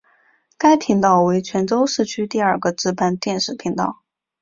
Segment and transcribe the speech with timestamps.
[0.57, 4.01] 该频道为泉州市区第二个自办电视频道。